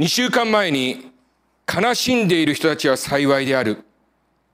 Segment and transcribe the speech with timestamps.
[0.00, 1.12] 2週間前に
[1.70, 3.84] 悲しんでいる人たちは幸いである。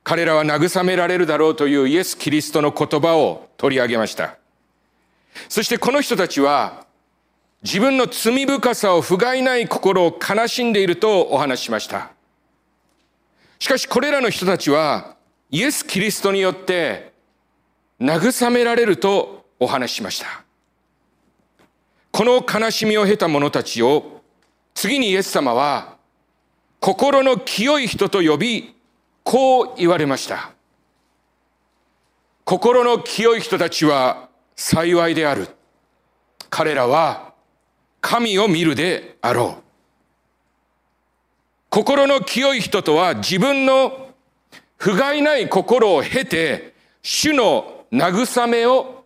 [0.03, 4.39] 彼らは慰められるだろうというイエス・キリストの言葉を取り上げました。
[5.49, 6.85] そしてこの人たちは
[7.63, 12.11] 自分の罪深さを不甲斐ない心を悲しんでいるとお話ししました。
[13.61, 15.15] しかしこれらの人たちは
[15.53, 17.13] イエス・キリストによって
[18.01, 20.43] 慰められるとお話ししました。
[22.11, 24.16] この悲しみを経た者たちを
[24.77, 25.97] 次にイエス様は
[26.81, 28.77] 心の清い人と呼び
[29.25, 30.53] こう言われました。
[32.45, 35.49] 心の清い人たちは幸いである。
[36.51, 37.33] 彼らは
[38.03, 39.63] 神を見るであろう。
[41.71, 44.11] 心の清い人とは自分の
[44.77, 49.05] 不甲斐ない心を経て主の慰めを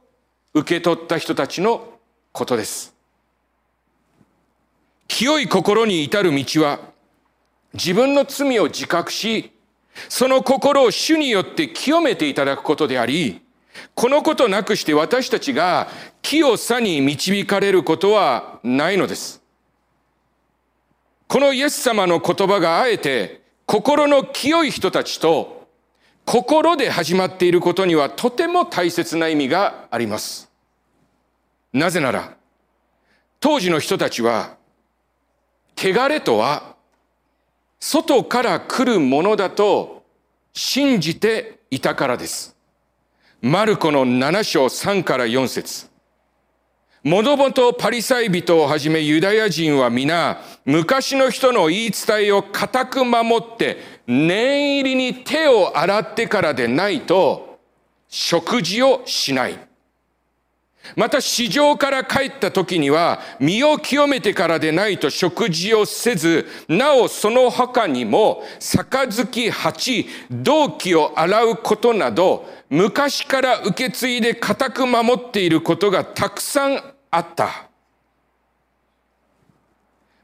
[0.52, 1.94] 受け取った人たちの
[2.32, 2.99] ことです。
[5.10, 6.78] 清い心に至る道は
[7.74, 9.50] 自分の罪を自覚し、
[10.08, 13.42] その心を主によって清めていただくことであり、
[13.96, 15.88] このことなくして私たちが
[16.22, 19.42] 清さに導かれることはないのです。
[21.26, 25.66] このイエス様の言葉があえて心の清い人たちと
[26.24, 30.48] 心で始まっていることにはとても大切な意味があります。
[31.72, 32.36] なぜなら、
[33.40, 34.59] 当時の人たちは
[35.82, 36.76] 汚れとは
[37.80, 40.02] 外から来るものだと
[40.52, 42.54] 信じていたからです。
[43.40, 45.88] マルコの7章3から4節
[47.02, 57.58] もともとパリサイ人をはじめユダヤ人は皆昔の人の言い伝えを固く守って念入りに手を洗ってからでないと
[58.08, 59.69] 食事をしない。
[60.96, 77.68] また市場から帰った時には身を清めてからでないと食事をせず、なおその他にも杯八、銅器を洗うことなど、昔から受け継いで固く守っていることがたくさんあった。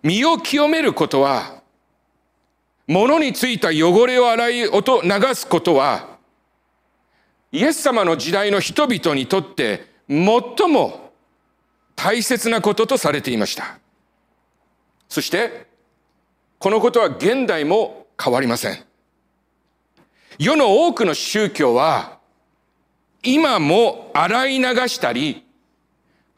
[0.03, 1.63] 身を清めることは、
[2.87, 6.17] 物についた汚れを洗い音流すことは、
[7.51, 10.21] イエス様の時代の人々にとって最
[10.69, 11.13] も
[11.95, 13.79] 大切なこととされていました。
[15.09, 15.67] そして、
[16.59, 18.85] このことは現代も変わりません。
[20.39, 22.19] 世の多くの宗教は、
[23.23, 25.45] 今も洗い流したり、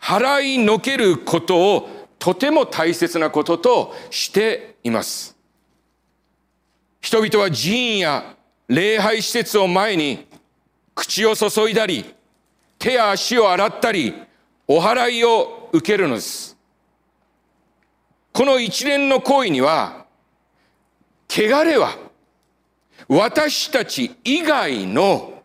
[0.00, 5.36] 払いのけることをとても大切なこととしています。
[7.00, 8.36] 人々は寺院や
[8.68, 10.26] 礼拝施設を前に
[10.94, 12.14] 口を注いだり、
[12.78, 14.14] 手や足を洗ったり、
[14.66, 16.56] お祓いを受けるのです。
[18.32, 20.06] この一連の行為には、
[21.28, 21.96] 汚れは
[23.08, 25.42] 私たち以外の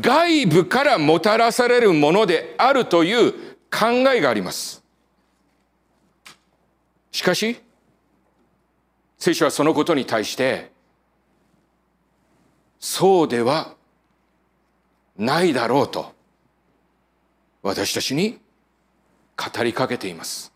[0.00, 3.32] 外部からもたらされるものであるという
[3.70, 4.82] 考えがあります。
[7.10, 7.60] しかし、
[9.18, 10.72] 聖書はそのことに対して、
[12.80, 13.74] そうでは
[15.16, 16.12] ないだろうと
[17.62, 18.38] 私たちに
[19.36, 20.52] 語りかけています。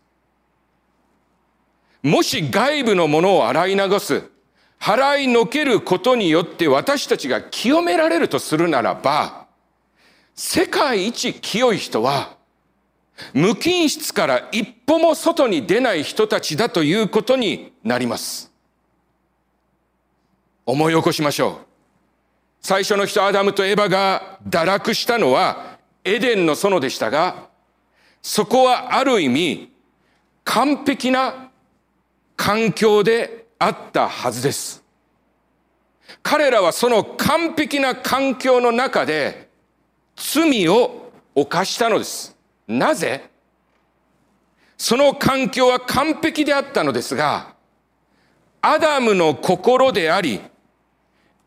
[2.03, 4.23] もし外部のものを洗い流す、
[4.79, 9.47] 払いのけることによって私たちが清められるとするならば、
[10.35, 12.37] 世界一清い人は、
[13.33, 18.51] 無菌室から一歩も外に出ない人たちだということになります。
[20.65, 21.67] 思い起こしましょう。
[22.61, 25.76] 最初の人アダムとエバが堕落したのは
[26.07, 27.49] エデンの園でしたが、
[28.21, 29.73] そこはある意味、
[30.45, 31.49] 完璧な
[32.37, 34.83] 環境であったはずです。
[36.23, 39.49] 彼らはその完璧な環境の中で
[40.15, 42.37] 罪を犯したのです。
[42.67, 43.29] なぜ？
[44.77, 47.53] その環境は完璧であったのですが、
[48.61, 50.39] アダムの心であり、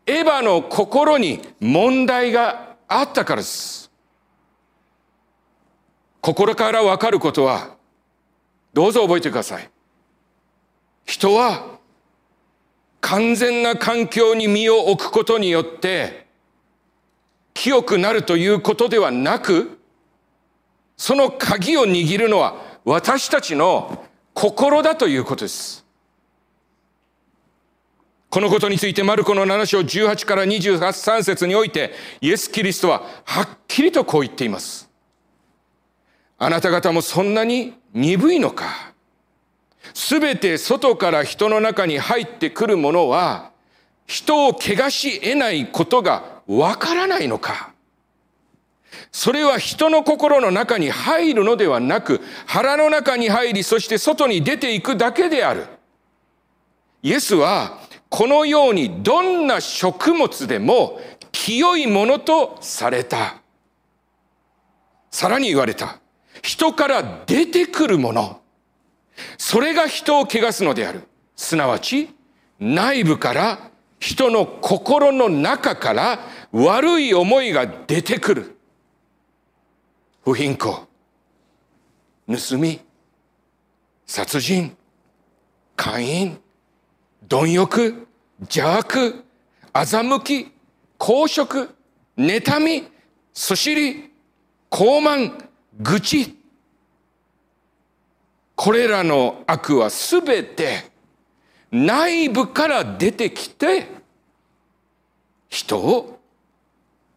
[0.05, 3.80] エヴァの心に問題があったからです。
[6.21, 7.75] 心からわかることは、
[8.73, 9.69] どうぞ覚えてください。
[11.05, 11.79] 人は
[13.01, 16.27] 完全な環境に身を置くことによって
[17.53, 19.79] 清くなるということではなく、
[20.95, 25.83] その鍵を握るのは私たちの心だということです。
[28.29, 31.91] このことについてマルコの7章18から23節において
[32.21, 34.90] イエス・キリストははっきりとこう言っています。
[36.43, 38.95] あなた方もそんなに鈍いのか？
[39.93, 43.51] すべて外から人の中に入ってくるものは、
[44.07, 47.75] 人を怪我し得ないことがわからないのか？
[49.11, 55.67] それは人の心の中に入るのではなく、腹の中に入り、そして外に出ていくだけである。
[57.03, 57.77] イエスは、
[58.09, 60.99] このようにどんな食物でも
[61.31, 63.35] 清いものとされた。
[65.11, 66.00] さらに言われた。
[66.41, 68.41] 人から出てくるもの。
[69.37, 71.03] それが人を汚すのである。
[71.35, 72.09] すなわち、
[72.59, 76.19] 内部から人の心の中から
[76.51, 78.57] 悪い思いが出てくる。
[80.23, 80.87] 不貧困、
[82.27, 82.79] 盗み、
[84.05, 84.75] 殺人、
[85.75, 86.37] 姦淫、
[87.27, 88.07] 貪欲、
[88.41, 89.23] 邪悪、
[89.73, 90.51] 欺き、
[90.97, 91.75] 公職、
[92.17, 92.87] 妬み、
[93.33, 94.11] そしり、
[94.69, 96.37] 傲慢、愚痴。
[98.55, 100.91] これらの悪はすべて
[101.71, 103.87] 内部から出てきて
[105.49, 106.19] 人を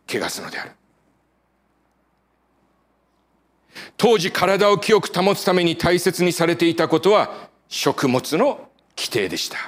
[0.09, 0.73] 汚すのである。
[3.97, 9.59] 当時体を清く保つために大切にされていたことは食物の規定でした。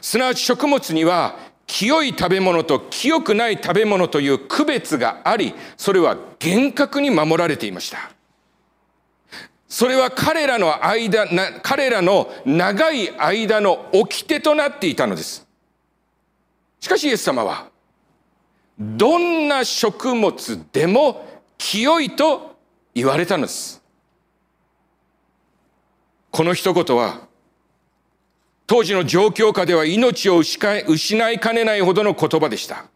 [0.00, 1.36] すなわち食物には
[1.72, 8.10] 清い食べ物と清くない食べ物という区別があり、それは厳格に守られていました。
[9.68, 11.26] それは彼らの間、
[11.62, 15.48] 彼らの長い間の掟となっていたのです。
[16.78, 17.68] しかしイエス様は、
[18.78, 21.26] どんな食物でも
[21.56, 22.54] 清いと
[22.94, 23.82] 言われたのです。
[26.30, 27.31] この一言は、
[28.66, 32.86] 当時の状況下では命を失いかねないほどの言葉でした。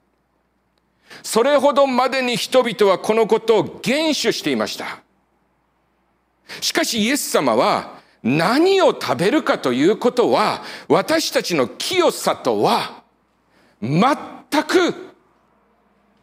[1.23, 5.03] それほどまでに人々はこのことを厳守していました。
[6.61, 13.03] しかしイエス様は何を食べるかということは私たちの清さとは
[13.83, 14.05] 全
[14.65, 14.95] く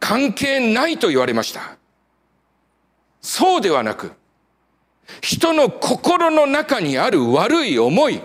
[0.00, 1.76] 関係ないと言われました。
[3.20, 4.12] そうではなく、
[5.22, 8.20] 人の心の中にある悪い思い、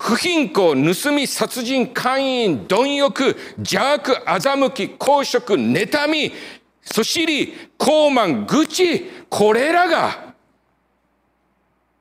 [0.00, 6.32] 不貧困、盗み、殺人、姦淫、貪欲、邪悪、欺き、公職、妬み、
[6.80, 10.34] そしり、傲慢、愚痴、これらが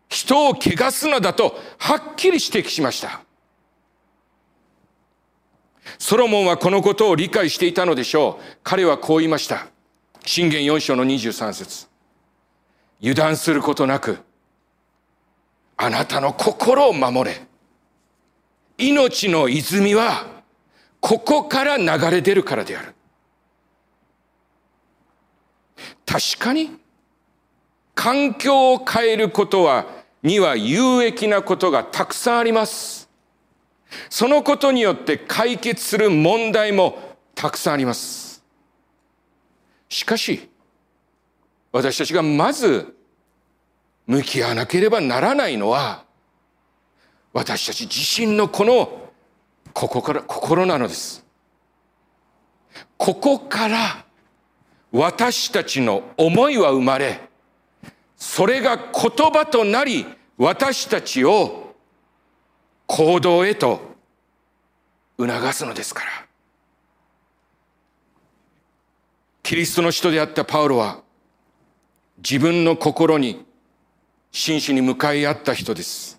[0.08, 3.22] 人を汚すのだとはっきり指摘しました。
[5.98, 8.60] ソロモンはこのことを理解していたのでしょう。
[8.64, 9.68] 彼はこう言いました。
[10.26, 11.88] 信玄4章の23節
[13.02, 14.20] 油断することなく、
[15.76, 17.49] あなたの心を守れ。
[18.80, 20.26] 命の泉は、
[21.02, 22.96] ここから流れ出るからである。
[26.06, 26.72] 確かに、
[27.94, 29.86] 環境を変えることは、
[30.24, 33.10] には有益なことがたくさんあります。
[34.10, 38.44] そのことによって解決する問題もたくさんあります。
[39.90, 40.50] しかし、
[41.72, 42.96] 私たちがまず
[44.08, 46.06] 向き合わなければならないのは、
[47.34, 49.12] 私たち自身のこの、
[49.74, 51.26] ここから、心なのです。
[52.98, 54.06] ここから
[54.92, 57.20] 私たちの思いは生まれ、
[58.18, 60.06] それが言葉となり、
[60.38, 61.76] 私たちを
[62.88, 63.80] 行動へと
[65.18, 66.26] 促すのですから。
[69.44, 71.02] キリストの人であったパウロは、
[72.18, 73.46] 自分の心に
[74.32, 76.19] 真摯に向かい合った人です。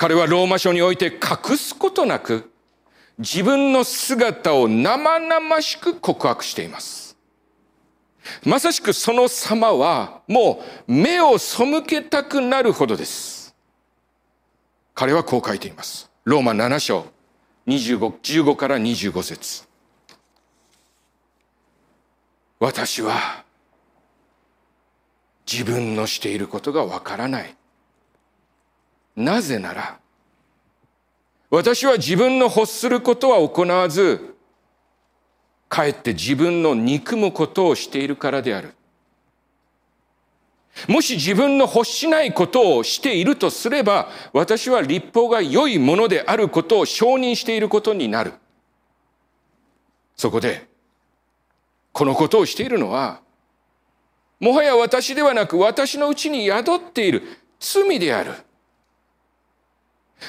[0.00, 2.50] 彼はローマ書において隠すことなく
[3.18, 7.18] 自分の姿を生々しく告白しています。
[8.42, 13.54] まさしくその様はもう目を背けたくなるほどです。
[14.94, 16.10] 彼はこう書いています。
[16.24, 17.04] ローマ7章
[17.66, 19.68] 25 15から25節
[22.58, 23.44] 私は
[25.46, 27.54] 自分のしていることがわからない。
[29.20, 29.98] なぜなら、
[31.50, 34.36] 私は自分の欲することは行わず、
[35.68, 38.74] かえって自分の憎むことをしているからである。
[40.88, 48.32] もし自分の欲しないことをしているとすれば、私は立法が良いものであることを承認していることになる。
[50.16, 50.68] そこで、
[51.92, 53.20] このことをしているのは、
[54.38, 57.22] もはや私ではなく私のうちに宿っている
[57.58, 58.32] 罪である。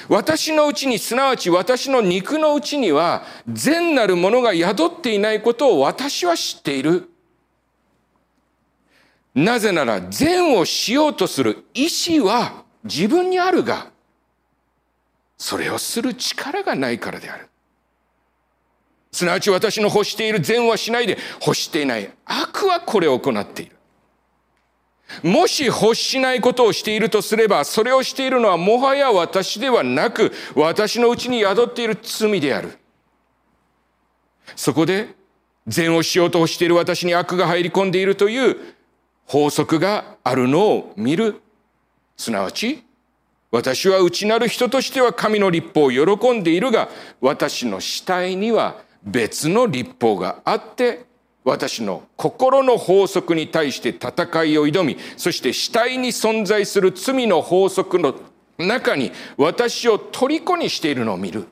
[0.08, 7.08] 私のうちにすなわち私の肉のうちには善なるものが宿っていないことを私は知っている。
[9.34, 13.90] なぜなら善をしようとする意志は自分にあるが、
[15.38, 17.48] それをする力がないからである。
[19.10, 23.76] すなわち私の欲している善はしないで欲していない悪はこれを行っている。
[25.22, 32.78] もし欲しないことをしているとすれば、それをしているのはもはや私ではなく、私のうちに宿っている罪である。
[34.56, 35.14] そこで、
[35.66, 38.56] 善をしようとしている私に悪が入り込んでいるという
[39.26, 41.40] 法則があるのを見る。
[42.16, 42.84] すなわち、
[43.50, 46.88] 私は内なる人としては神の立法を喜んでいるが、
[47.20, 51.04] 私の死体には別の立法があって、
[51.44, 58.14] 私の心の法則に対して戦いを挑み、そして死体に存在する罪の法則の
[58.58, 61.48] 中に私を虜にしているのを見る。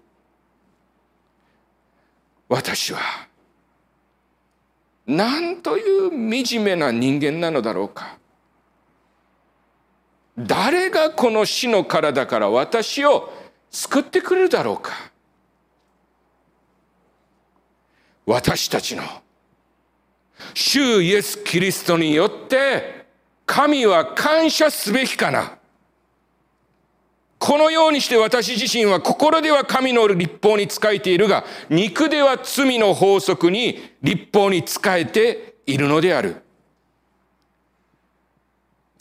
[2.48, 3.00] 私は、
[5.06, 6.10] なんという
[6.44, 8.18] 惨めな人間なのだろうか。
[10.38, 13.32] 誰がこの死の体から私を
[13.70, 14.92] 救ってくれるだろうか。
[18.26, 19.02] 私たちの
[20.54, 23.06] 主イエス・キリストによって
[23.46, 25.58] 神は感謝すべきかな。
[27.38, 36.42] このようにして私自身は心では神の立法に仕えているが、肉では罪の法則に立法に仕えているのである。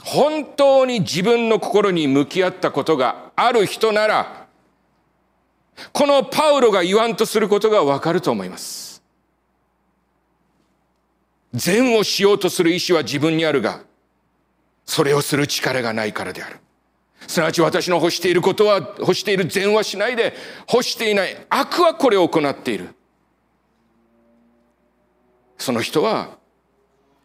[0.04, 4.48] 本当に自分の心に向き合ったことがある人なら、
[5.92, 8.89] このパウロが言わんとすることがわかると思います。
[11.54, 13.82] 善をしようとする意志は自分にあるが、
[14.86, 16.60] それをする力がないからである。
[17.28, 20.34] すなわち私の欲していることは、欲している善はしないで、
[20.72, 22.90] 欲していない悪はこれを行っている。
[25.58, 26.38] その人は、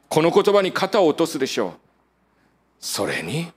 [0.09, 1.73] この言葉に肩を落とすでしょう。
[2.81, 3.53] それに、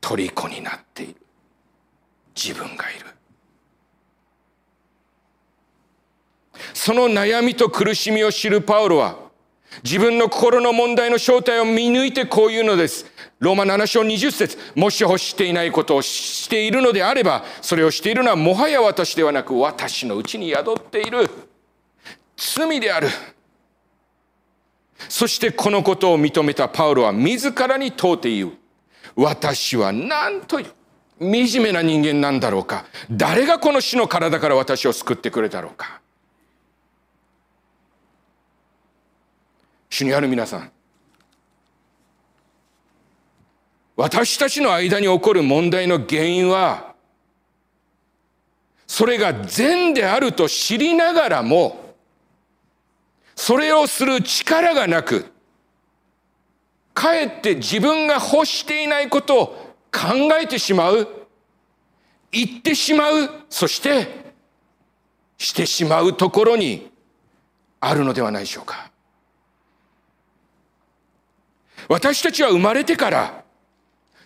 [0.00, 1.16] 虜になっている。
[2.34, 3.06] 自分がいる。
[6.74, 9.18] その悩みと苦しみを知るパウロは、
[9.82, 13.06] 自分の心の問題の正体を見抜いてこう言うのです。
[13.38, 21.28] ローマ7章20節もし欲していないことをしているのであれば、それをしているのはもはや私ではなく、私のうちに宿っている
[22.36, 23.08] 罪である。
[25.08, 28.52] そしてこのことを認めたパウロは自らに問うて言う。
[29.16, 30.66] 私は何という
[31.18, 32.84] 惨めな人間なんだろうか。
[33.10, 36.01] 誰がこの死の体から私を救ってくれたろうか。
[39.92, 40.72] 主にある皆さん
[43.94, 46.94] 私たちの間に起こる問題の原因は
[48.86, 51.94] それが善であると知りながらも
[53.36, 55.26] それをする力がなく
[56.94, 59.46] かえって自分が欲していないことを
[59.92, 61.06] 考えてしまう
[62.30, 64.32] 言ってしまうそして
[65.36, 66.90] してしまうところに
[67.80, 68.91] あるのではないでしょうか。
[71.88, 73.44] 私たちは生まれてから、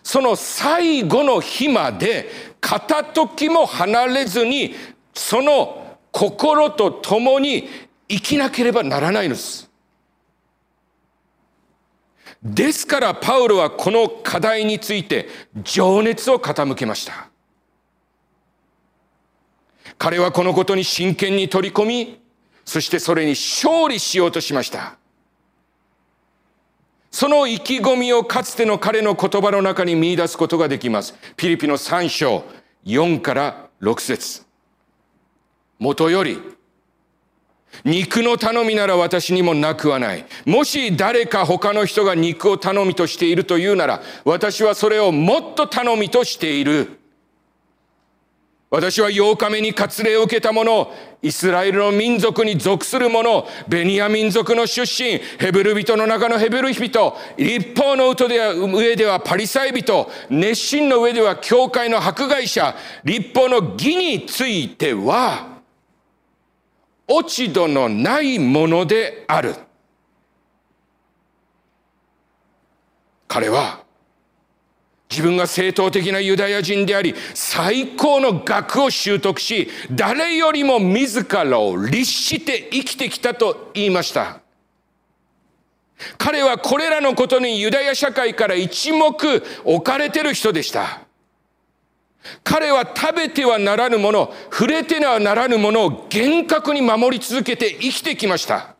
[0.03, 2.29] その最後の日まで
[2.61, 4.75] 片時も離れずに、
[5.13, 7.67] その心と共に
[8.07, 9.69] 生きなければならないのです。
[12.43, 15.27] ですからパウロはこの課題について
[15.63, 17.29] 情熱を傾けました。
[19.97, 22.21] 彼はこのことに真剣に取り込み、
[22.63, 24.97] そしてそれに勝利しようとしました。
[27.19, 31.15] その意気込みをかつての彼の言葉の中に見出すことができます。
[31.35, 32.43] ピリピの3章
[32.85, 34.43] 4から6節
[35.79, 36.39] 元より、
[37.83, 40.27] 肉の頼みなら私にもなくはない。
[40.45, 46.96] もし誰か他の人が肉を頼みとしているというなら、私はそれをもっと頼みとしている。
[48.69, 65.61] 私は8日目に割礼を受けた者、イスラエルの民族に属する者、ベニヤ民族の出身、ヘブル人の中のヘブル人、立法の上ではパリサイ人、熱心の上では教会の迫害者、立法の義については、
[67.07, 69.55] 落ち度のないものである。
[73.29, 73.86] 彼は、
[75.09, 84.41] 自分が正当的なユダヤ人であり、最高の学を習得し、誰よりも自らを律して生きてきたと言いました。
[86.17, 89.15] 彼はこれらのことにユダヤ社会から一目
[89.63, 91.01] 置かれてる人でした。
[92.43, 98.76] 彼は食べてはならぬもの、触れてはならぬものを厳格に守り続けて生きてきました。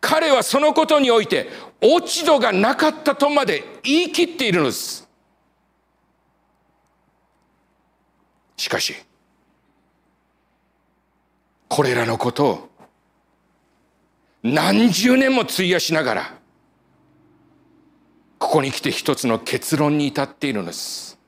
[0.00, 1.48] 彼はそのことにおいて
[1.80, 5.08] 落ち度がなかったとまで言い切っているのです。
[8.56, 8.94] しかし、
[11.68, 12.68] これらのことを
[14.42, 16.34] 何十年も費やしながら、
[18.38, 21.18] ここに来て一つの結論に至っているのです。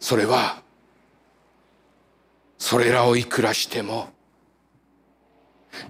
[0.00, 0.62] それは、
[2.58, 4.08] それらをいくらしても、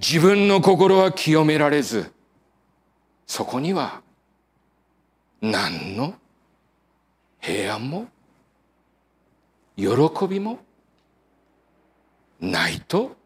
[0.01, 2.13] 自分の心は清められず、
[3.27, 4.03] そこには
[5.41, 6.15] 何の
[7.41, 8.07] 平安も
[9.77, 9.87] 喜
[10.29, 10.59] びも
[12.41, 13.17] ないと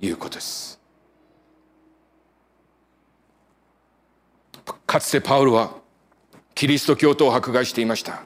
[0.00, 0.80] いうことです。
[4.86, 5.74] かつてパウルは
[6.54, 8.24] キリスト教徒を迫害していました。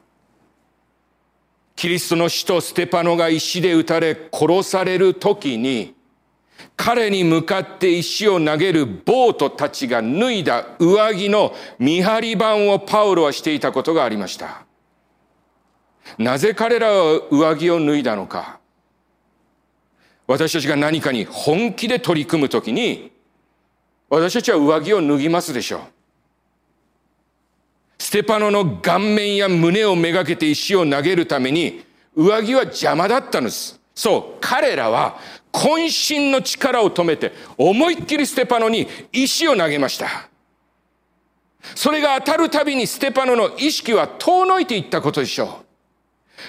[1.77, 5.94] キリストの使徒ステパノが石で撃たれ殺される時に
[6.77, 14.65] 彼に向かって石を投げるボートたちが脱いだ上着の見張り板をパウロはしていたことがありました。
[16.19, 18.61] なぜ彼らは上着を脱いだのか。
[20.27, 23.13] 私たちが何かに本気で取り組むときに、
[24.09, 25.81] 私たちは上着を脱ぎますでしょう。
[27.99, 31.85] ステパノの顔面や胸をめがけて石を投げるために、
[32.15, 33.81] 上着は邪魔だったんです。
[33.95, 35.19] そう、彼らは
[35.53, 40.29] 渾身の力を止めて、思いっきりステパノに石を投げました。
[41.75, 45.65] それが当たるたびにステパノの意識は遠のいていったことでしょう。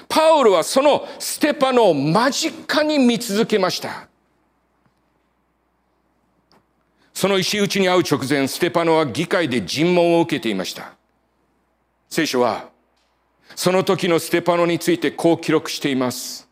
[0.10, 4.08] パウロはそのステパノを間近に見続けました。
[7.14, 10.94] その石打ちに会う直前、ステパノは議会で尋問を受けていました。
[12.10, 12.70] 聖書は、
[13.56, 16.45] その時のステパノについてこう記録しています。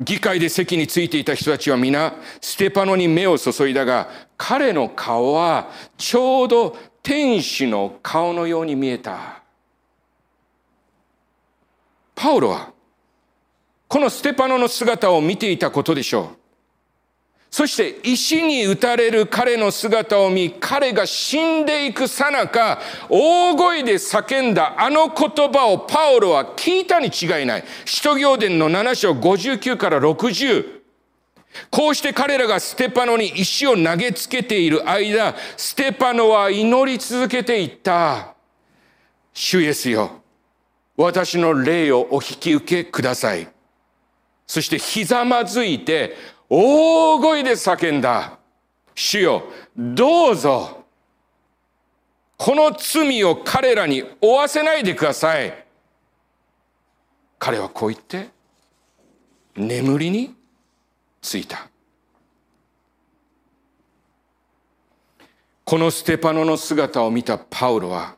[0.00, 9.42] 議会で席についていた人たちは皆、ステパノに目を注いだが、彼の顔はちょうど天使の顔のように見えた。
[12.14, 12.72] パウロは、
[13.88, 16.45] このステパノの姿を見ていたことでしょう。
[17.50, 27.64] そして石に打たれる彼の姿を見、彼が死んでいくさなか、大声で叫んだあの言葉をパウロは聞いたに違いない。
[27.84, 30.76] 使徒行伝の7章59から60。
[31.70, 38.34] こうして彼らがステパノに石を投げつけている間、ステパノは祈り続けていった。
[39.32, 40.22] 主イエスよ、
[40.96, 43.48] 私の霊をお引き受けください。
[44.46, 46.16] そしてひざまずいて、
[46.48, 48.38] 大声で叫んだ。
[48.94, 49.42] 主よ、
[49.76, 50.84] どうぞ、
[52.38, 55.66] この罪を彼らに負わせないでください。
[57.38, 58.28] 彼はこう言って、
[59.54, 60.34] 眠りに
[61.20, 61.68] ついた。
[65.64, 68.16] このステパノの姿を見たパウロは、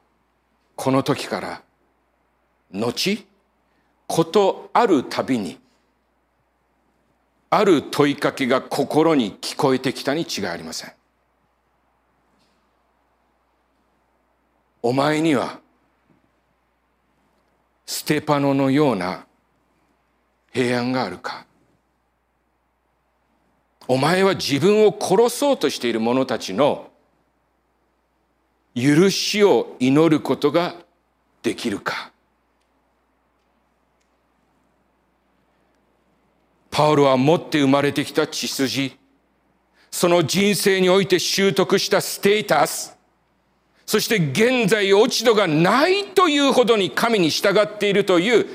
[0.77, 1.63] この時から、
[2.73, 3.27] 後、
[4.07, 5.59] ことあるたびに、
[7.51, 10.93] ある問いかけが心に聞こえてきたに違いありません。
[14.83, 15.61] お前には
[17.87, 19.27] ステパノのような
[20.53, 21.47] 平安があるか
[23.87, 26.91] お前は自分を殺そうとしている者たちの
[28.75, 30.75] 許しを祈ることが
[31.43, 32.13] できるか
[36.79, 38.97] パウロは持って生まれてきた血筋、
[39.91, 42.97] その人生において習得したステータス、
[43.85, 48.47] そして現在落ち度がないというほどに神に従っているという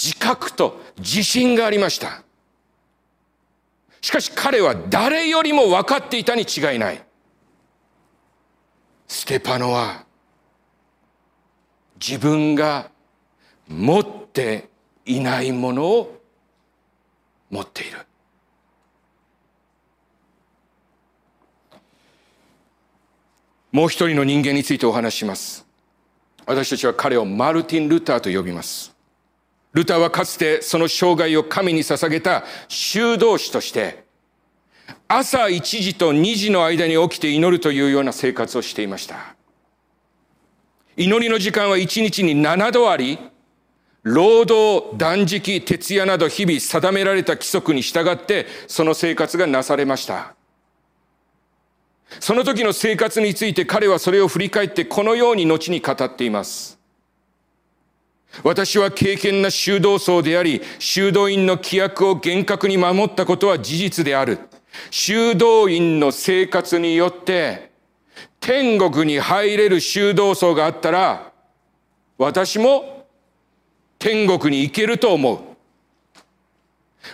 [0.00, 2.22] 自覚と自信がありました。
[4.00, 7.04] しかし彼は誰よりも分かっていたに違いない。
[9.08, 10.04] ステパノは
[12.00, 12.92] 自分が
[13.66, 14.68] 持って
[15.04, 16.21] いないものを
[17.52, 17.98] 持っている。
[23.70, 25.64] もう一人の人間についてお話します。
[26.46, 28.92] 私たちは彼をマルティン・ルターと呼びます。
[29.74, 34.04] ルターはかつてその生涯を神に捧げた修道士として
[35.08, 39.36] 朝1時と2時の間に起きて祈るというような生活をしていました。
[40.96, 43.18] 祈りの時間は1日に7度あり
[44.02, 50.34] 労働、断食、徹夜など日々定められた規則に従ってその生活がなされました。
[52.20, 56.78] その時の生活について彼はそれを振り返ってこのように後に語っています。
[58.42, 64.38] 私は敬虔な修道僧であり、修道院の規約を厳格に守ったことは事実である。
[64.90, 67.70] 修道院の生活によって
[68.40, 71.32] 天国に入れる修道僧があったら、
[72.18, 73.01] 私も
[74.02, 75.38] 天国に行けると思う。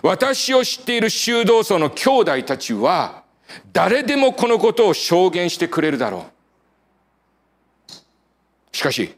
[0.03, 3.25] 私を知っている修道僧の兄弟たちは、
[3.75, 6.31] 誰でもこのことを証言してくれるだろ
[8.73, 8.75] う。
[8.75, 9.15] しかし、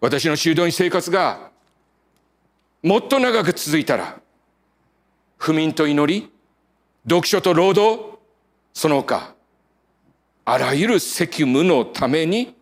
[0.00, 1.50] 私の修道院生活が
[2.80, 4.20] もっと長く続いたら、
[5.38, 6.30] 不眠と祈り、
[7.08, 8.18] 読書と労働、
[8.72, 9.34] その他、
[10.44, 12.54] あらゆる責務のために、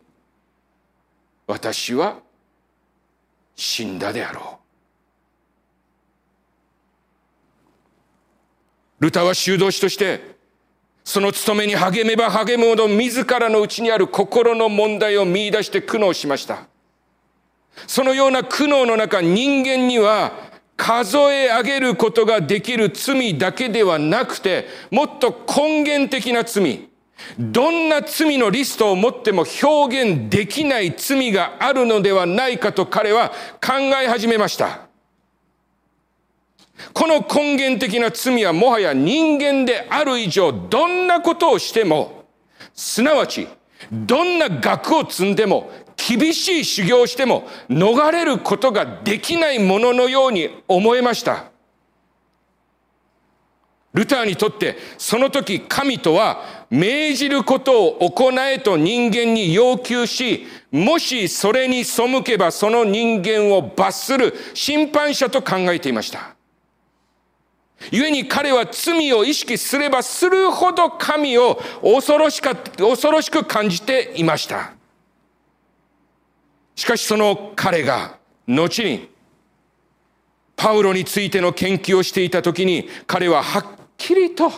[1.47, 2.24] 私は
[3.57, 4.59] 死んだであろ
[9.01, 9.05] う。
[9.05, 10.35] ルタは修道士として、
[11.05, 16.67] その務めに励めば励むほど自らの内にある心の問題を見出して苦悩しました。
[17.87, 20.33] そのような苦悩の中、人間には
[20.77, 26.89] 数え上げることができる罪だけではなくて、もっと根源的な罪、
[27.39, 34.89] どんな罪のリストを持っても表現できない罪があるのではないかと彼は考え始めました。
[36.93, 42.25] この根源的な罪はもはや人間である以上、どんなことをしても、
[42.75, 43.49] すなわち、
[43.91, 51.54] どんな学を積んでも、厳しい修行をしても、逃れることができないもののように思えました。
[53.95, 66.35] ルターにとってその時神とは命じることを行えと人間に要求し、もしそれに背けばその人間を罰する審判者と考えていました。
[67.93, 74.73] 故に彼は罪を意識すればするほど神を恐ろしか、恐ろしく感じていました。
[76.75, 79.09] しかしその彼が後に
[80.57, 83.65] パウロについての研究をしていた時に彼ははっ
[84.05, 84.53] きりと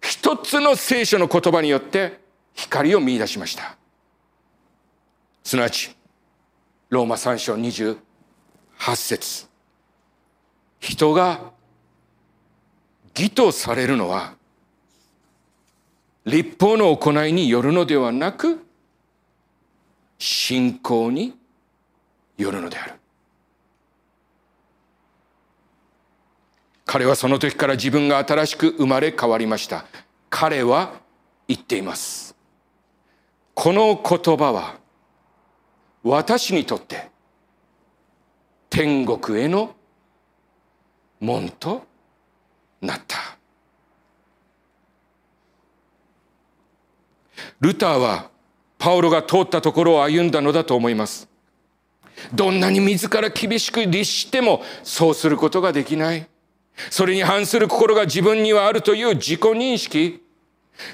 [0.00, 2.18] 一つの聖書の言葉によって
[2.54, 3.76] 光を見出しました。
[5.44, 5.94] すなわち、
[6.90, 7.96] ローマ3章28
[8.96, 9.46] 節
[10.80, 11.52] 人が
[13.16, 14.34] 義とされるのは、
[16.24, 18.58] 立法の行いによるのではなく、
[20.18, 21.38] 信仰に
[22.36, 22.94] よるのである。
[26.92, 29.86] 彼はその時から自分が新しく生まれ変わりました。
[30.28, 30.92] 彼は
[31.48, 32.36] 言っています。
[33.54, 34.74] この言葉は
[36.02, 37.08] 私にとって
[38.68, 39.74] 天国への
[41.18, 41.86] 門と
[42.82, 43.38] なった。
[47.60, 48.28] ルターは
[48.76, 51.26] パウロが通ったところを歩んだのだと思います。
[52.34, 56.28] どんなに自ら厳しく律してもそうすることができない。
[56.90, 60.22] それに反する心が自分にはあるという自己認識。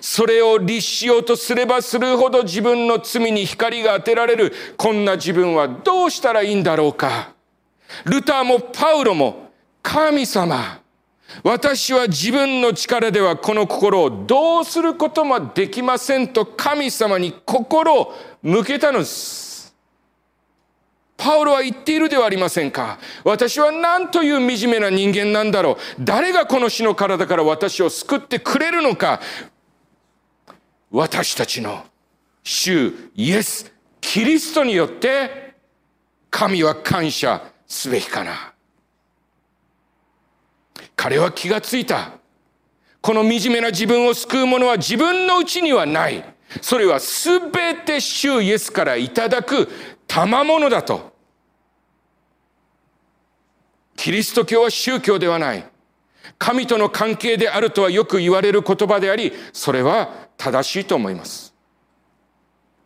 [0.00, 4.52] それを律しようとすればするほど自分の罪に光が当てられる。
[4.76, 7.32] こんな自分はどうしたらいいんだろうか。
[8.04, 9.50] ルターもパウロも
[9.82, 10.80] 神様。
[11.42, 19.47] 私は自分の力ではこの心をどうすることもできませんと神様に心を向けたのです。
[21.18, 22.98] パウロは言っているではありませんか？
[23.24, 25.76] 私は何という惨めな人間なんだろう？
[25.98, 29.20] 誰がこの死の体から私を救ってくれるのか？
[30.90, 31.84] 私たちの
[32.44, 35.54] 主イエス、キリストによって
[36.30, 38.54] 神は感謝すべきかな。
[40.94, 42.12] 彼は気がついた。
[43.00, 46.24] この惨めな自分を救うものは自分のうちにはない。
[46.62, 49.68] それはすべて主イエスからいただく
[50.06, 51.07] 賜物だと。
[53.98, 55.64] キリスト教は宗教ではない。
[56.38, 61.52] 神との関係であるとはよく言われる言葉であり、それは正しいと思います。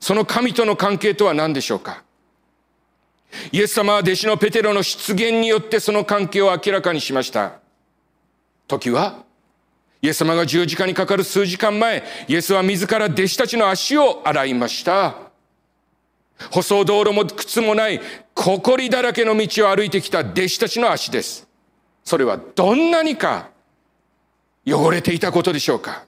[0.00, 2.02] その神との関係とは何でしょうか？
[3.52, 7.60] イエス様は弟子のペテロの出現によってその関係を明らかにしました。
[8.66, 9.22] 時は、
[10.00, 15.30] イエス様が十字架にかかる数時間前、イエスは自ら弟子たちの足を洗いました。
[16.50, 18.00] 舗装道路も靴もない、
[18.34, 21.48] 埃だらけの道を歩いてきた弟子たちの足です。
[22.04, 23.50] それはどんなにか
[24.66, 26.04] 汚れていたことでしょうか。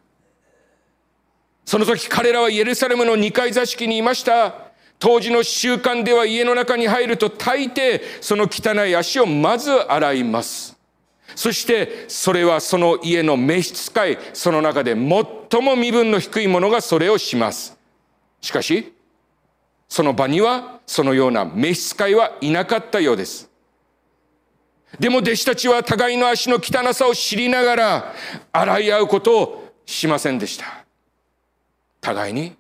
[1.65, 4.55] その時彼らはエルサレムの二階座敷にいました。
[4.99, 10.77] 当時の習慣では家の中に入ると大抵その汚い足をまず洗います。
[11.35, 17.77] そしてそれはその家の召使い、その中で最も身分の低い者がそれをします。
[18.41, 18.94] しかし、
[19.89, 23.51] その場にはそのような召使いはいなかったようです。
[24.99, 28.15] でも弟子たちは互いの足の汚さを知りながら
[28.53, 30.85] 洗い合うことをしませんでした。
[32.01, 32.57] 互いに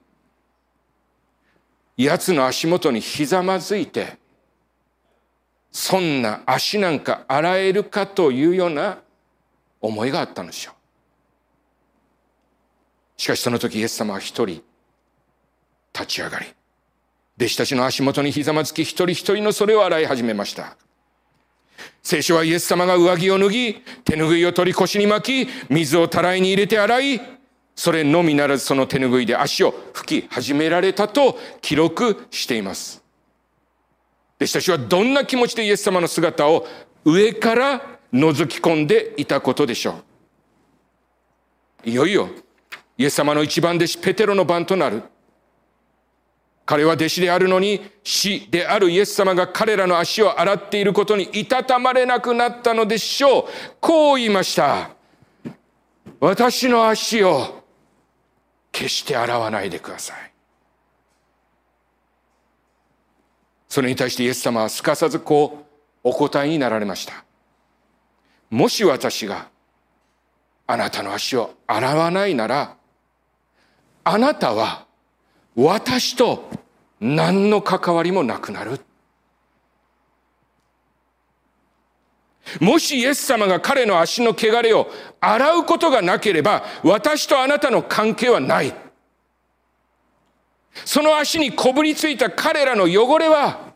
[1.97, 4.19] 奴の足元にひざまずいて
[5.71, 8.99] そんな足なんか洗えるかというような
[9.81, 10.75] 思いがあったのでしょう。
[13.21, 14.63] しかしその時イエス様は一人
[15.93, 16.47] 立ち上がり、
[17.37, 20.77] 弟子たちの足元にひざまずき一人一人のそれを洗い始めました。
[22.03, 27.21] 聖書はイエス様が上着を脱ぎ、手拭いを取り腰に巻き、水をたらいに入れて洗い、
[27.75, 33.03] それのみならずその手拭いで足を拭き始められたと記録しています。
[34.37, 36.67] 弟子たちはどんな気持ちでイエス様の姿を
[37.05, 40.03] 上から覗き込んでいたことでしょ
[41.85, 41.91] う。
[41.91, 42.29] いよいよ、
[42.97, 45.03] イエス様の一番弟子ペテロの番となる。
[46.67, 53.45] 彼は弟子であるのに死であるイエス様が彼らの足を洗っていることにいたたまれなくなったのでしょう。
[53.81, 54.91] こう言いました。
[56.21, 57.63] 私の足を
[58.73, 60.33] 決して洗わないでください。
[63.69, 65.67] それに対してイエス様はすかさずこ
[66.05, 67.25] うお答えになられました。
[68.49, 69.49] もし私が
[70.67, 72.77] あなたの足を洗わないなら、
[74.05, 74.87] あなたは
[75.57, 76.49] 私と
[77.01, 78.81] 何の関わりもなくなる。
[82.61, 84.91] もしイエス様が彼の足の汚れを
[85.21, 88.75] 洗うことがなければ、私とあなたの関係はない。
[90.85, 93.73] その足にこぶりついた彼らの汚れは、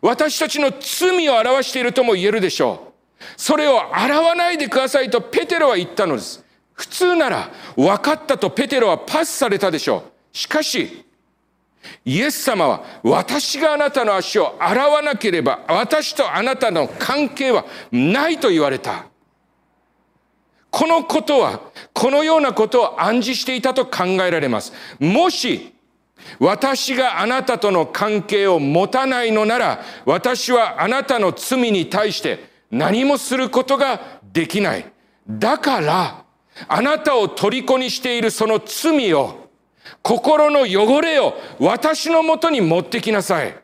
[0.00, 3.24] 私たちの罪を表しているとも言えるでしょう。
[3.36, 6.44] それを洗わないでくださいとペテロは言ったのです。
[6.74, 10.17] 普通なら分かったとペテロはパスされたでしょう。
[10.32, 11.04] しかし、
[12.04, 19.06] イエス様は私があなたの足を洗わなければ私とあなたの関係はないと言われた。
[20.70, 21.60] このことは、
[21.92, 24.72] このようなことを暗示していたと考えられます。
[25.00, 25.74] もし、
[26.38, 34.84] 私があなたとの関係を持たないのなら、私はあなたの罪に対して何もすることができない。
[35.28, 36.24] だから、
[36.66, 39.47] あなたを虜にしているその罪を
[40.02, 43.54] 心の汚れを私のもとに持ってきなさい。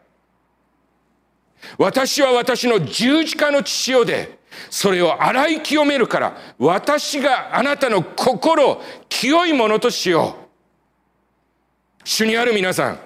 [1.78, 4.38] 私は私の十字架の父親で、
[4.70, 10.44] それを洗い清めるから、私があなたの心を清いものとしよう。
[12.04, 12.98] 主にある皆さん、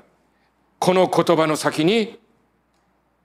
[0.79, 2.19] この言葉の先に、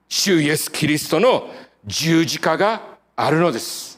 [0.08, 1.50] 主イエス・キリストの
[1.84, 2.80] 十字架が
[3.16, 3.93] あるのです。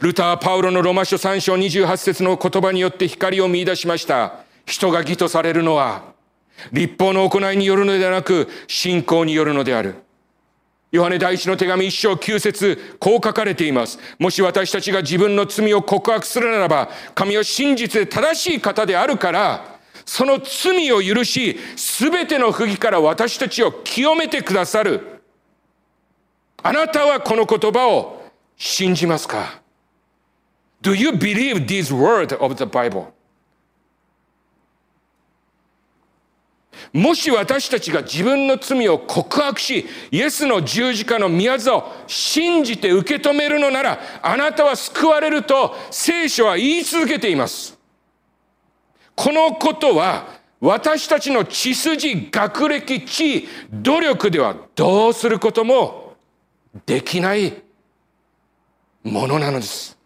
[0.00, 4.44] ルター・パウロのロマ書3章28節の言葉によって光を見出しました。
[4.64, 6.02] 人が義とされるのは、
[6.72, 9.96] 立法の行いによるのではなく、信仰によるのである。
[10.92, 13.98] ヨハネ第一の手紙一章九節こう書かれています。
[14.18, 25.22] もし私たちが自分の罪を告白するならば、神は真実で正しい方であるから、その罪を許し、すべての不義から私たちを清めてくださる。
[26.62, 28.22] あなたはこの言葉を
[28.56, 29.60] 信じますか？
[30.80, 33.12] Do you believe these words of the Bible?
[36.92, 47.78] もし私たちが自分の罪を告白し、イエスの十字架の宮業を信じて受け止めるのなら、あなたは救われると聖書は言い続けています。
[49.14, 56.14] このことは私たちの血筋、学歴、地位、努力ではどうすることも
[56.86, 57.62] できない
[59.02, 59.97] ものなのです。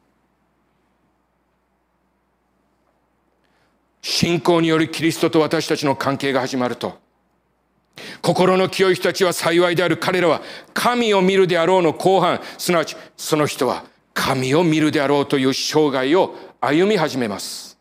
[4.03, 6.99] 信仰によるキリストと私たちの関係が始まると、
[8.21, 10.43] 心の清い人たちは幸いである彼らは
[10.75, 17.79] 神を見るであろうの後半、すなわちその人は神を見るであろうという生涯を歩み始めます。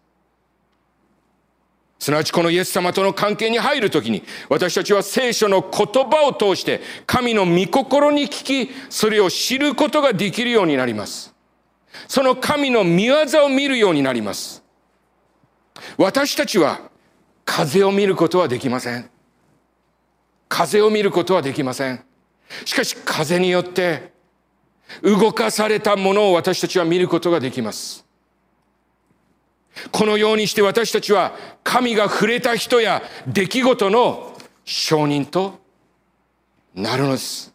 [1.99, 11.33] すなわちこのイエス様との関係に入るときに、私たちは聖書の言葉を通して、神の御心に聞き、それを知ることができるようになります。
[12.07, 14.60] その神の御業を見るようになります。
[15.97, 16.89] 私たちは
[17.45, 19.09] 風を見ることはできません。
[20.49, 22.03] 風を見ることはできません。
[22.65, 24.11] しかし風によって
[25.01, 28.05] 動かされたものを私たちは見ることができます。
[29.91, 35.59] このようにして私たちは神が触れた人や出来事の証人と
[36.75, 37.50] なるのです。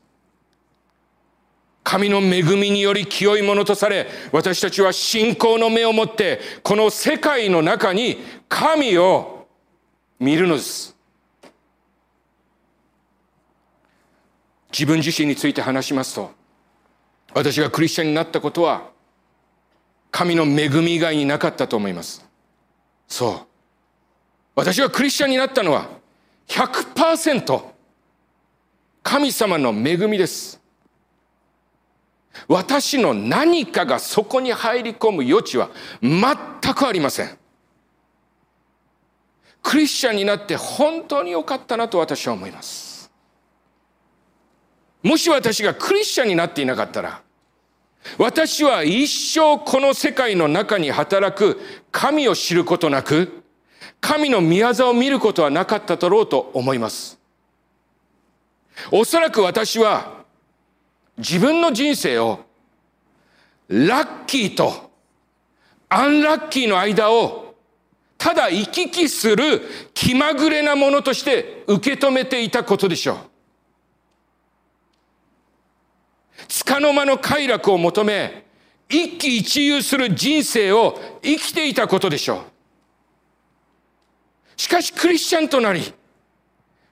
[1.87, 8.19] 神の恵みにより清いものとされ、私たちは信仰の目を持って、この世界の中に
[8.49, 9.47] 神を
[10.19, 10.97] 見るのです。
[14.73, 16.33] 自分自身について話しますと、
[17.33, 18.91] 私がクリスチャンになったことは、
[20.11, 22.27] 神の恵み以外になかったと思います。
[23.07, 23.47] そう。
[24.57, 25.89] 私がクリスチャンになったのは、
[26.49, 27.63] 100%、
[29.05, 30.66] 神様の恵みです。
[32.49, 35.71] 私の何かがそこに入り込む余地は
[36.03, 37.39] 全くありません。
[39.63, 43.11] クリスチャンになって本当に良かったなと私は思います。
[45.03, 47.23] もし私がクリスチャンになっていなかったら、
[48.19, 53.43] 私は一生この世界の中に働く神を知ることなく、
[54.01, 57.19] 神の宮業を見ることはなかっただろうと思います。
[58.93, 60.16] おそらく私は
[61.19, 62.45] 自分の人生を
[63.69, 64.91] ラッキーと
[65.89, 67.55] アンラッキーの間を
[68.19, 69.63] ただ行き来する
[69.95, 73.17] 気まぐれなものとして受け止めていたことでしょう。
[76.49, 78.47] 束の間の快楽を求め、
[78.89, 82.37] 一喜一憂する人生を生きていたことでしょ
[84.57, 84.61] う。
[84.61, 85.93] しかしクリスチャンとなり、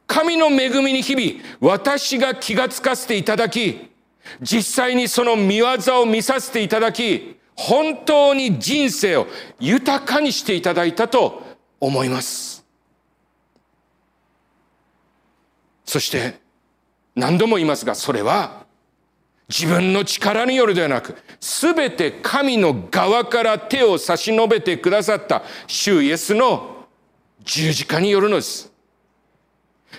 [0.07, 3.94] 神の恵みに日々、私が気がつかせていただき、
[4.41, 5.69] 実際にその見業
[6.01, 9.27] を見させていただき、本当に人生を
[9.61, 11.43] 豊かにしていただいたと
[11.81, 12.65] 思います。
[15.85, 16.41] そして、
[17.15, 18.65] 何度も言いますが、それは、
[19.49, 26.87] 自分の力によるではなく、すべて神の側から手を差し伸べてくださった主イエスの
[27.45, 28.74] 十字架によるのです。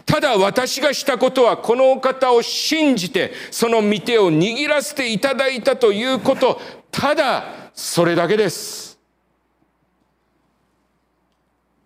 [0.05, 6.59] ただ私がしたことはこのお方を信じてその御手を握らせていただいたということ、
[6.91, 8.99] ただそれだけです。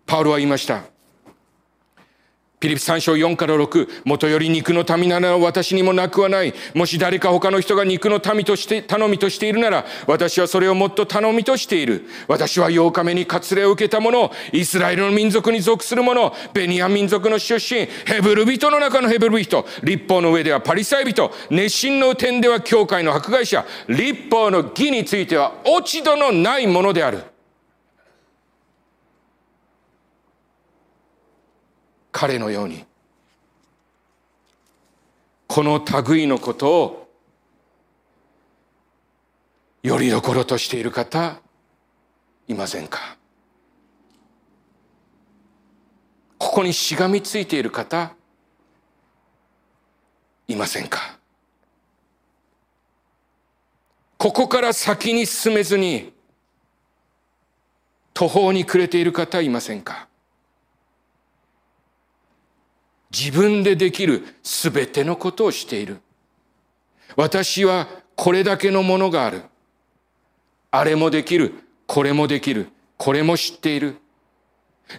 [0.06, 0.82] パウロは言いました。
[2.60, 6.52] ピリピ3章4から6、元より肉の民なら私にもなくはない。
[6.74, 12.04] もし誰か他の人が肉の民として、頼みとしているなら、私はそれをもっと頼みとしている。
[12.28, 27.29] 私は8日目に割礼を受けた者、イスラエルの民族に属する者、ベニヤ民族の出身、ヘブル人の中のヘブル人、立法の上ではパリサイ人、熱心の点では教会の迫害者、立法の義については落ち度のないものである。
[32.12, 32.84] 彼のように
[35.46, 37.10] この類のことを
[39.82, 41.40] よりどころとしている方
[42.46, 43.16] いませんか？
[46.36, 48.12] ここにしがみついている方
[50.48, 51.18] いませんか？
[54.18, 56.12] ここから先に進めずに
[58.12, 60.09] 途方に暮れている方いませんか？
[63.20, 66.00] 自分でできるすべてのことをしている。
[67.16, 69.42] 私はこれだけのものがある。
[70.70, 71.52] あれもできる。
[71.86, 72.70] これもできる。
[72.96, 73.96] これも知っている。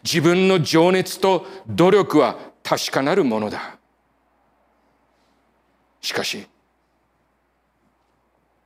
[0.03, 3.79] 自分の情熱と努力は確かなるものだ。
[5.99, 6.47] しかし、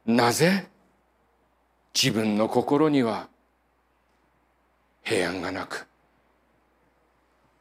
[0.05, 0.67] なぜ
[1.93, 3.29] 自分の心には
[5.03, 5.87] 平安がなく、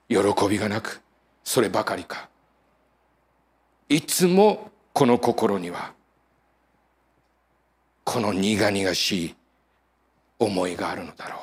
[0.09, 1.04] 喜びがなく、
[1.45, 2.29] そればかりか。
[3.89, 5.93] いつもこの心には
[8.03, 9.35] この苦々しい
[10.39, 11.41] 思いがあるのだろう。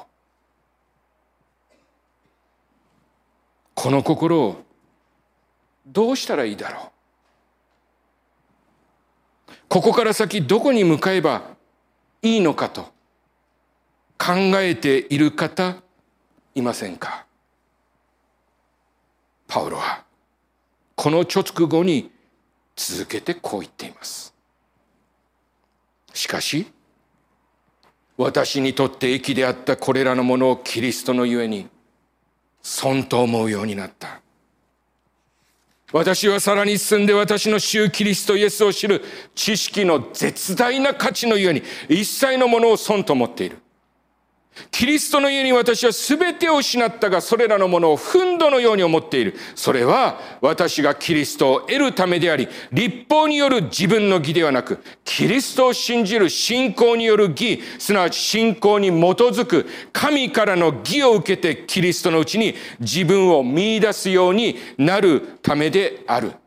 [3.76, 4.64] この心を
[5.86, 6.92] どうしたらいいだろ
[9.50, 9.54] う。
[9.70, 11.44] ここから先どこに向かえば
[12.22, 12.84] いいのかと
[14.18, 15.78] 考えている方
[16.54, 17.26] いませんか？
[19.52, 20.06] パウロは
[20.96, 22.10] この直後に
[22.74, 24.34] 続けてこう言っています。
[26.14, 26.68] しかし
[28.16, 31.68] 私にとって益であったこれらのものをキリストのゆえに
[32.62, 34.22] 損と思うようになった。
[35.92, 39.04] 私はさらに進んで私の主キリストイエスを知る
[39.36, 43.58] 知識の絶大な価値のゆえに一切のものを損と思っている。
[44.70, 49.36] キリストの家に私は全てを失ったが、それらのものを憤怒のように思っている。
[49.56, 66.41] それは私がキリストを得るためであり、立法による自分の義ではなく、キリストを信じる信仰による義、すなわち信仰に基づく神からの義を受けてキリストのうちに自分を見出すようになるためである。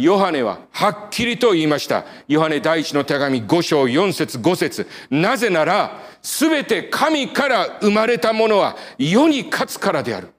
[0.00, 2.04] ヨハネははっきりと言いました。
[2.28, 10.32] ヨハネ第一の手紙5章4節5節なぜなら、すべて神から生まれたものは世に勝つからである。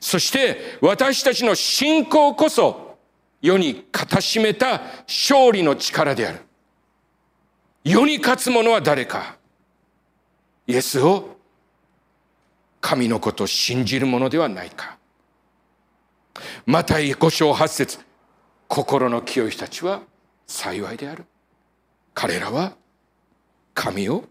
[0.00, 2.98] そして私たちの信仰こそ
[3.40, 6.40] 世に固しめた勝利の力である。
[7.84, 9.36] 世に勝つ者は誰か
[10.66, 11.36] イエスを
[12.80, 14.98] 神のことを信じるものではないか。
[16.66, 18.05] マタイ5章8節
[18.68, 20.02] 心の清い人たちは
[20.46, 21.24] 幸いである
[22.14, 22.76] 彼らは
[23.74, 24.24] 神を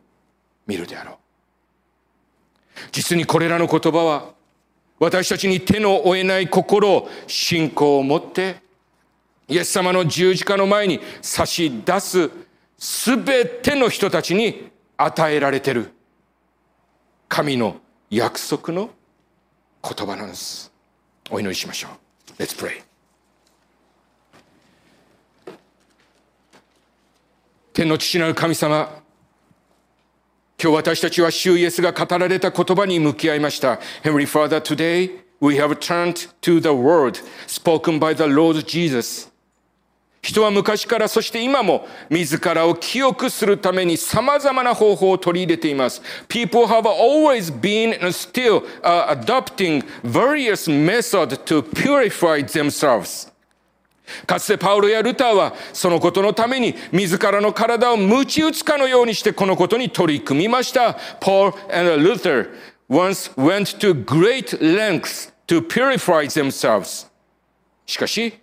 [0.67, 1.15] 見るであろう
[2.91, 4.33] 実にこれらの言葉は
[4.99, 8.57] 私たちに手の負えない心を信仰を持って
[9.47, 12.31] イエス様の十字架の前に差し出す
[12.77, 15.91] すべての人たちに与えられてる
[17.27, 17.77] 神の
[18.09, 18.89] 約束の
[19.83, 20.71] 言葉なんです。
[21.29, 22.41] お祈りしましょう。
[22.41, 22.94] Let's pray.
[27.75, 28.89] 天の父なる神様、
[30.57, 33.81] 今日私たちは主イエスが語られた言葉に向き合いました。
[34.01, 35.11] Heavenly Father, today
[35.41, 39.29] we have turned to the word spoken by the Lord Jesus.
[40.21, 46.01] 人は昔からそして今も自らを記憶するために様々な方法を取り入れています。
[46.29, 53.34] People have always been and still、uh, adopting various methods to purify themselves.
[54.25, 60.97] かつてパウロやルターはそのことのために自らの体を鞭打つかのようにしてこのことに取り組みました。
[61.19, 62.49] Paul and Luther
[62.89, 67.07] once went to great lengths to purify themselves.
[67.85, 68.33] しかし、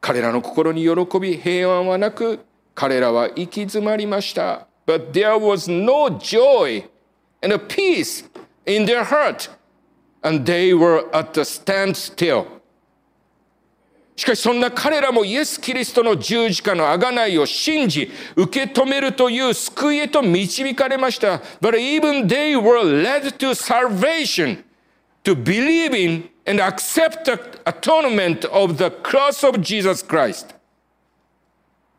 [0.00, 2.40] 彼らの心に喜び平安はなく
[2.74, 4.66] 彼らは行き詰まりました。
[4.86, 6.88] But there was no joy
[7.42, 8.24] and a peace
[8.64, 9.50] in their heart
[10.22, 12.57] and they were at a standstill.
[14.18, 21.40] しかしそんな彼らもイエス・キリストの十字架の贖いを信じ、受け止めるという救いへと導かれました。
[21.60, 24.64] But even they were led to salvation,
[25.22, 30.48] to believe in and accept the atonement of the cross of Jesus Christ.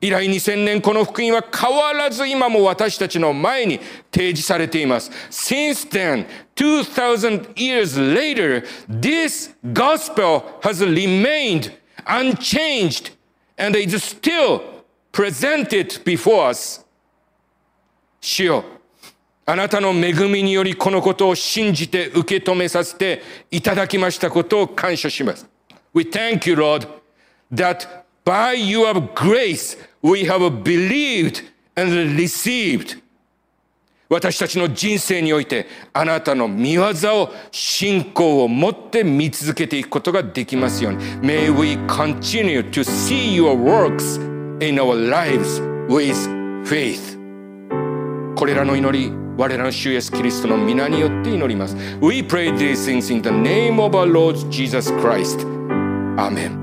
[0.01, 3.79] 以来2000年この福音は変わらず今も私たちの前に
[4.11, 5.09] 提示されています。
[5.29, 6.25] Since then,
[6.57, 13.12] 2000 years later, this gospel has remained unchanged
[13.56, 14.62] and is still
[15.12, 16.84] presented before us.
[18.20, 18.64] 主よ
[19.46, 25.46] あなたの恵みによりこのことを信じて受け止めさせていただきましたことを感謝します。
[25.92, 26.88] We thank you, Lord,
[27.52, 27.86] that
[28.24, 31.44] by your grace we have believed
[31.76, 33.02] and received
[34.09, 40.99] 私たちの人生においてあなたの見業を信仰を持って見続けていくことができますように。
[41.21, 44.19] May we continue to see your works
[44.65, 46.15] in our lives with
[46.65, 47.17] faith.
[48.35, 51.75] これらの祈り我らの主イエスキリストの皆によって祈ります。
[52.01, 55.45] We pray these things in the name of our Lord Jesus Christ.
[56.17, 56.57] Amen.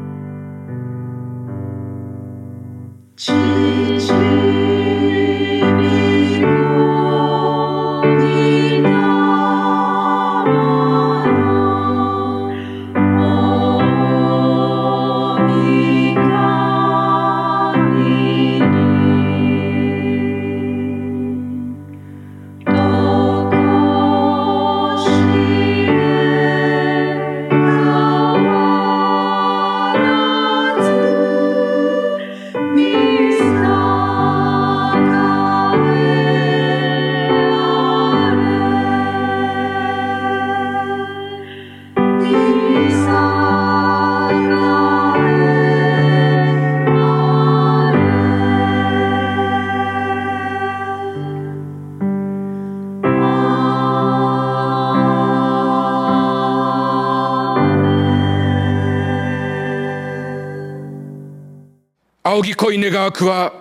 [62.36, 63.52] 仰ぎ恋願わくは、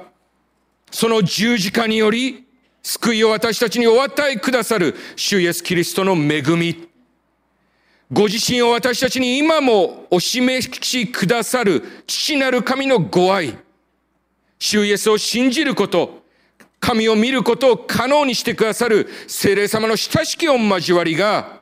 [0.92, 2.44] その十字架により、
[2.84, 6.90] 救いを私たちにお与えくださる主イエスキリストの恵み、
[8.12, 13.58] ご自身を私たちに今もお示しくださる父なる神のご愛、
[14.60, 16.24] 主イエスを信じること、
[16.82, 21.62] 神を見ることを可能にしてくださる聖霊様の親しき御交わりが、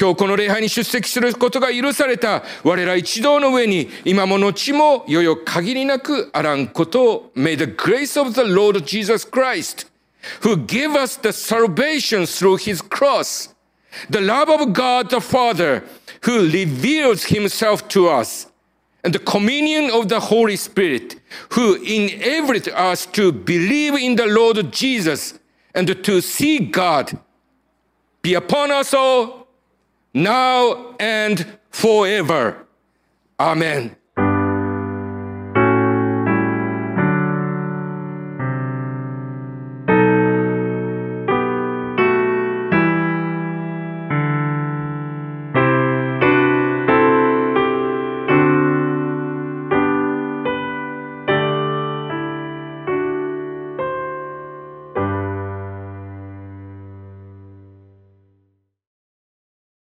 [0.00, 9.86] 今日この礼拝に出席することが許された我ら一同の上に今も後もよよ限りなくあらんことを May the grace of the Lord Jesus Christ
[10.42, 13.54] who gave us the salvation through his cross
[14.08, 15.82] the love of God the Father
[16.22, 18.48] who reveals himself to us
[19.04, 21.16] and the communion of the Holy Spirit
[21.50, 25.38] who enabled us to believe in the Lord Jesus
[25.74, 27.18] and to see God
[28.22, 29.40] be upon us all
[30.15, 32.65] now and forever.
[33.39, 33.95] Amen.